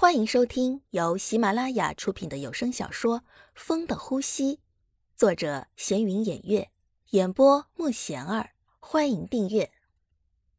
[0.00, 3.18] 欢迎收听由喜马拉雅出品的有声小说
[3.56, 4.54] 《风的呼吸》，
[5.16, 6.68] 作者闲云掩月，
[7.10, 8.50] 演播莫贤儿。
[8.78, 9.72] 欢迎订阅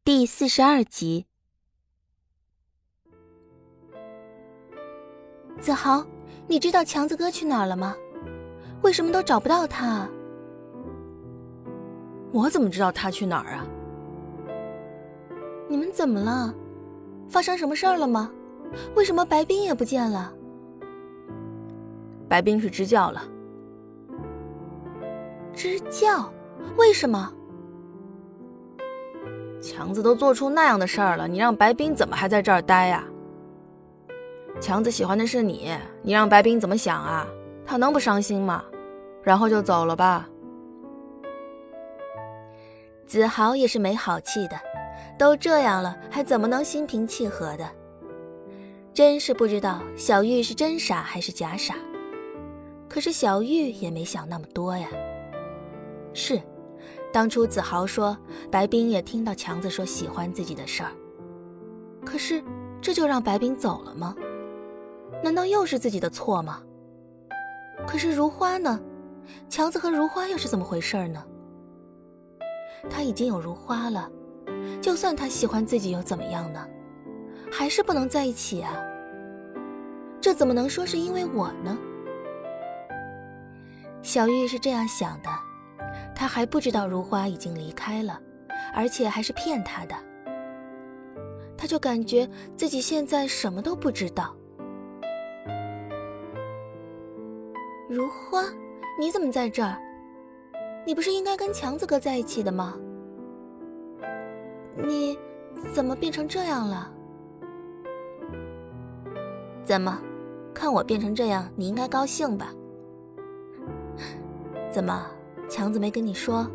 [0.04, 1.24] 第四十二集。
[5.58, 6.04] 子豪，
[6.46, 7.96] 你知道强子哥去哪儿了吗？
[8.82, 10.06] 为什么都找不到他？
[12.30, 13.66] 我怎么知道他去哪儿啊？
[15.66, 16.54] 你们怎么了？
[17.26, 18.30] 发生什么事儿了吗？
[18.94, 20.32] 为什么白冰也不见了？
[22.28, 23.22] 白冰去支教了。
[25.52, 26.32] 支教？
[26.76, 27.32] 为什么？
[29.60, 33.04] 强子都做出那样的事儿了，你让白冰怎么还在这儿待呀？
[34.60, 35.70] 强子喜欢的是你，
[36.02, 37.26] 你让白冰怎么想啊？
[37.66, 38.64] 他能不伤心吗？
[39.22, 40.28] 然后就走了吧。
[43.06, 44.56] 子豪也是没好气的，
[45.18, 47.68] 都这样了，还怎么能心平气和的？
[48.92, 51.76] 真是不知道小玉是真傻还是假傻。
[52.88, 54.88] 可是小玉也没想那么多呀。
[56.12, 56.40] 是，
[57.12, 58.16] 当初子豪说
[58.50, 60.90] 白冰也听到强子说喜欢自己的事儿，
[62.04, 62.42] 可是
[62.80, 64.16] 这就让白冰走了吗？
[65.22, 66.60] 难道又是自己的错吗？
[67.86, 68.80] 可是如花呢？
[69.48, 71.24] 强子和如花又是怎么回事呢？
[72.90, 74.10] 他已经有如花了，
[74.80, 76.66] 就算他喜欢自己又怎么样呢？
[77.50, 78.72] 还是不能在一起啊？
[80.20, 81.76] 这怎么能说是因为我呢？
[84.02, 85.28] 小玉是这样想的，
[86.14, 88.20] 她还不知道如花已经离开了，
[88.74, 89.94] 而且还是骗她的。
[91.56, 94.34] 她就感觉自己现在什么都不知道。
[97.88, 98.44] 如花，
[98.98, 99.78] 你怎么在这儿？
[100.86, 102.74] 你不是应该跟强子哥在一起的吗？
[104.76, 105.18] 你
[105.74, 106.90] 怎么变成这样了？
[109.62, 110.00] 怎么，
[110.52, 112.52] 看我变成这样，你应该高兴吧？
[114.70, 115.06] 怎么，
[115.48, 116.46] 强子没跟你说，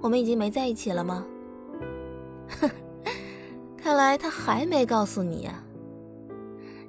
[0.00, 1.24] 我们已经没在一起了吗？
[2.60, 2.70] 哼，
[3.76, 5.62] 看来他还没告诉你呀。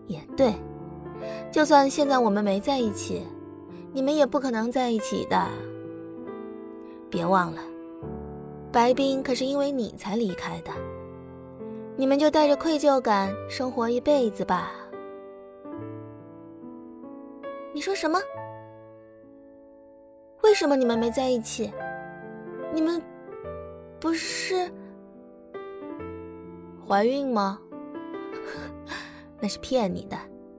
[0.08, 0.54] 也对，
[1.52, 3.24] 就算现在我们没在一起，
[3.94, 5.48] 你们也不可能在一起的。
[7.10, 7.62] 别忘了，
[8.72, 10.72] 白冰可是因为你才离开的。
[11.96, 14.72] 你们就带着愧疚感生活一辈子吧。
[17.74, 18.20] 你说什么？
[20.44, 21.72] 为什么你们没在一起？
[22.72, 23.02] 你们
[24.00, 24.72] 不是
[26.88, 27.60] 怀孕吗？
[29.42, 30.16] 那是骗你的，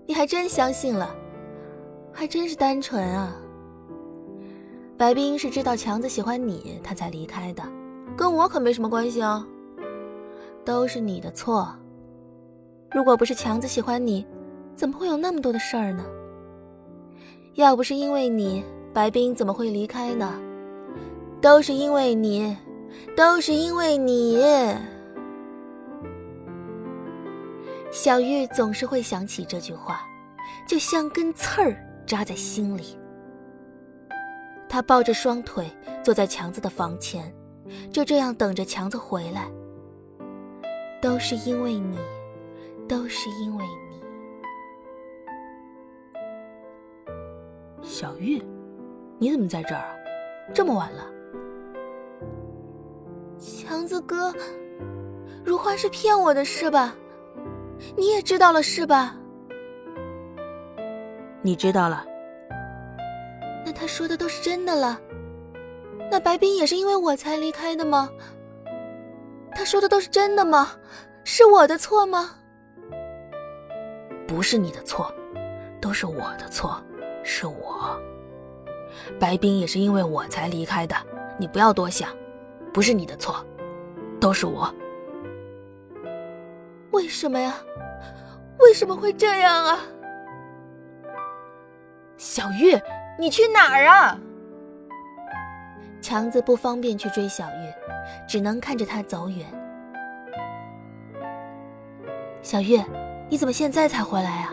[0.06, 1.14] 你还真相信了，
[2.12, 3.36] 还真是单纯啊。
[4.96, 7.62] 白冰是知道强子喜欢你，他才离开的，
[8.16, 9.46] 跟我可没什么关系哦。
[10.64, 11.68] 都是你的错。
[12.90, 14.26] 如果不是强子喜欢你，
[14.74, 16.04] 怎么会有那么多的事儿呢？
[17.54, 20.40] 要不是因为你，白冰怎么会离开呢？
[21.40, 22.56] 都是因为你，
[23.16, 24.42] 都是因为你。
[27.92, 30.00] 小玉总是会想起这句话，
[30.66, 32.98] 就像根刺儿扎在心里。
[34.68, 35.70] 他抱着双腿
[36.02, 37.32] 坐在强子的房前，
[37.92, 39.48] 就这样等着强子回来。
[41.00, 41.96] 都是因为你，
[42.88, 43.83] 都是因为你。
[47.94, 48.42] 小玉，
[49.20, 49.94] 你怎么在这儿啊？
[50.52, 51.06] 这么晚了。
[53.38, 54.34] 强子哥，
[55.44, 56.92] 如花是骗我的是吧？
[57.96, 59.14] 你也知道了是吧？
[61.40, 62.04] 你知道了。
[63.64, 65.00] 那他说的都是真的了，
[66.10, 68.10] 那白冰也是因为我才离开的吗？
[69.54, 70.72] 他说的都是真的吗？
[71.22, 72.30] 是我的错吗？
[74.26, 75.14] 不是你的错，
[75.80, 76.82] 都是我的错，
[77.24, 78.00] 是我。
[79.18, 80.94] 白冰也是因为我才离开的，
[81.38, 82.08] 你不要多想，
[82.72, 83.44] 不是你的错，
[84.20, 84.72] 都是我。
[86.92, 87.54] 为什么呀？
[88.60, 89.78] 为什么会这样啊？
[92.16, 92.78] 小玉。
[93.16, 94.18] 你去哪儿啊？
[96.00, 97.72] 强子不方便去追小玉，
[98.26, 99.46] 只能看着他走远。
[102.42, 102.82] 小玉，
[103.28, 104.52] 你怎么现在才回来啊？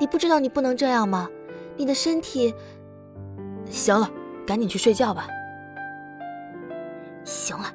[0.00, 1.28] 你不知道你不能这样吗？
[1.76, 2.54] 你的身体……
[3.70, 4.10] 行了，
[4.46, 5.26] 赶紧去睡觉吧。
[7.24, 7.66] 行了，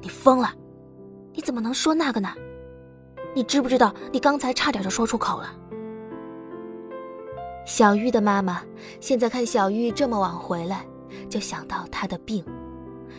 [0.00, 0.52] 你疯了？
[1.32, 2.32] 你怎么能说那个呢？
[3.34, 5.52] 你知不知道你刚才差点就说出口了？
[7.66, 8.62] 小玉的妈妈
[9.00, 10.86] 现在看小玉这么晚回来，
[11.28, 12.44] 就想到她的病，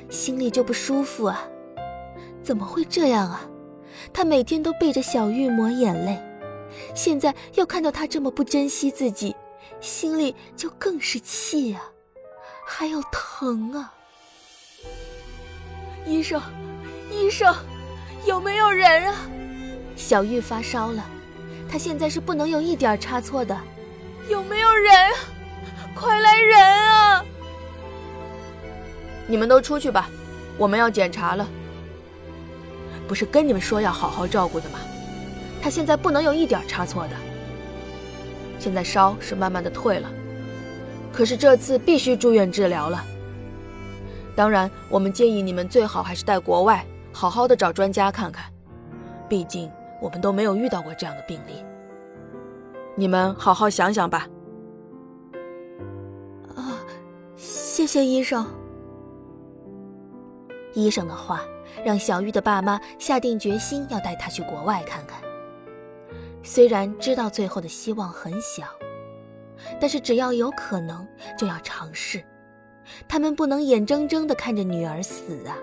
[0.09, 1.39] 心里就不舒服啊！
[2.41, 3.41] 怎么会这样啊？
[4.11, 6.19] 她每天都背着小玉抹眼泪，
[6.95, 9.35] 现在又看到她这么不珍惜自己，
[9.79, 11.81] 心里就更是气啊，
[12.65, 13.93] 还有疼啊！
[16.05, 16.41] 医生，
[17.11, 17.55] 医生，
[18.25, 19.15] 有没有人啊？
[19.95, 21.03] 小玉发烧了，
[21.69, 23.57] 她现在是不能有一点差错的。
[24.29, 24.93] 有没有人？
[25.95, 27.25] 快来人啊！
[29.25, 30.09] 你们都出去吧，
[30.57, 31.47] 我们要检查了。
[33.07, 34.79] 不是跟你们说要好好照顾的吗？
[35.61, 37.15] 他现在不能有一点差错的。
[38.59, 40.09] 现在烧是慢慢的退了，
[41.13, 43.03] 可是这次必须住院治疗了。
[44.35, 48.45] 当然，我们建议你们最好还是带国外好好的找专家看看，
[49.27, 49.69] 毕竟
[49.99, 51.63] 我们都没有遇到过这样的病例。
[52.95, 54.27] 你们好好想想吧。
[56.55, 56.81] 啊，
[57.35, 58.45] 谢谢医生。
[60.73, 61.41] 医生的话
[61.83, 65.19] 让小玉的爸妈下定决心要带她去国外看看。
[66.47, 68.63] 虽然知道最后的希望很小，
[69.81, 71.05] 但是只要有可能
[71.37, 72.23] 就要尝试。
[73.05, 75.57] 他们不能眼睁睁的看着女儿死啊！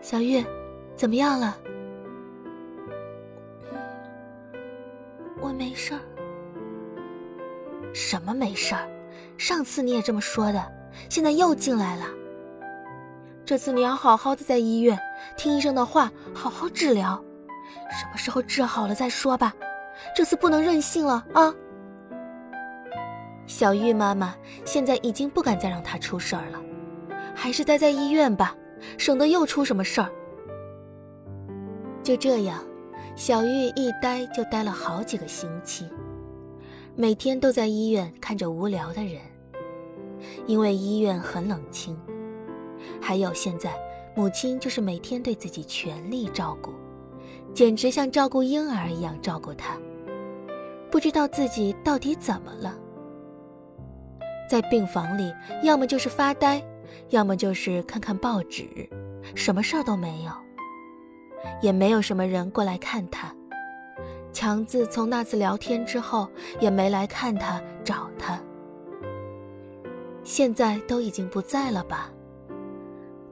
[0.00, 0.42] 小玉，
[0.94, 1.58] 怎么样了？
[5.40, 6.00] 我没事儿。
[7.92, 8.88] 什么没事儿？
[9.36, 10.72] 上次你也这么说的，
[11.08, 12.06] 现在又进来了。
[13.44, 14.96] 这次你要好好的在医院
[15.36, 17.20] 听医生的话，好好治疗。
[17.90, 19.54] 什么时候治好了再说吧，
[20.14, 21.54] 这次不能任性了啊！
[23.46, 24.34] 小玉妈妈
[24.64, 26.60] 现在已经不敢再让她出事儿了，
[27.34, 28.56] 还是待在医院吧，
[28.98, 30.10] 省得又出什么事儿。
[32.02, 32.62] 就这样，
[33.14, 35.88] 小玉一待就待了好几个星期，
[36.94, 39.20] 每天都在医院看着无聊的人，
[40.46, 41.96] 因为医院很冷清。
[43.00, 43.74] 还有现在，
[44.14, 46.72] 母亲就是每天对自己全力照顾，
[47.56, 49.78] 简直像照顾婴儿一样照顾他，
[50.90, 52.76] 不知道自己到底怎么了。
[54.46, 55.32] 在病房里，
[55.62, 56.62] 要么就是发呆，
[57.08, 58.68] 要么就是看看报纸，
[59.34, 60.30] 什么事儿都没有，
[61.62, 63.34] 也没有什么人过来看他。
[64.34, 66.28] 强子从那次聊天之后
[66.60, 68.38] 也没来看他找他，
[70.22, 72.10] 现在都已经不在了吧？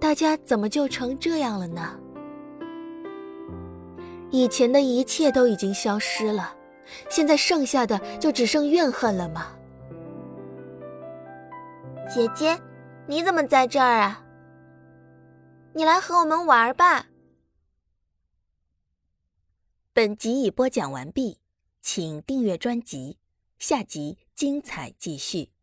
[0.01, 2.01] 大家怎么就成这样了呢？
[4.31, 6.57] 以前的一切都已经消失了，
[7.09, 9.57] 现在剩下的就只剩怨恨了吗？
[12.13, 12.61] 姐姐，
[13.07, 14.25] 你怎么在这儿啊？
[15.73, 17.07] 你来和我们玩吧。
[19.93, 21.39] 本集已播讲完毕，
[21.81, 23.19] 请订阅专辑，
[23.59, 25.54] 下集精彩继续。